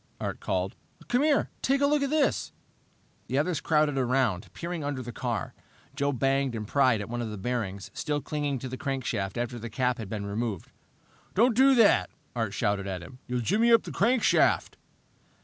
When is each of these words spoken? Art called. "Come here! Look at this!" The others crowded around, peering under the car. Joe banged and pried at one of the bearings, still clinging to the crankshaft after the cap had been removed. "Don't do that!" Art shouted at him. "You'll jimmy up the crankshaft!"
Art 0.19 0.39
called. 0.39 0.75
"Come 1.09 1.21
here! 1.21 1.51
Look 1.69 2.01
at 2.01 2.09
this!" 2.09 2.53
The 3.27 3.37
others 3.37 3.61
crowded 3.61 3.99
around, 3.99 4.51
peering 4.51 4.83
under 4.83 5.03
the 5.03 5.11
car. 5.11 5.53
Joe 5.95 6.11
banged 6.11 6.55
and 6.55 6.67
pried 6.67 7.01
at 7.01 7.07
one 7.07 7.21
of 7.21 7.29
the 7.29 7.37
bearings, 7.37 7.91
still 7.93 8.19
clinging 8.19 8.57
to 8.57 8.67
the 8.67 8.79
crankshaft 8.79 9.37
after 9.37 9.59
the 9.59 9.69
cap 9.69 9.99
had 9.99 10.09
been 10.09 10.25
removed. 10.25 10.71
"Don't 11.35 11.55
do 11.55 11.75
that!" 11.75 12.09
Art 12.35 12.55
shouted 12.55 12.87
at 12.87 13.03
him. 13.03 13.19
"You'll 13.27 13.41
jimmy 13.41 13.71
up 13.71 13.83
the 13.83 13.91
crankshaft!" 13.91 14.75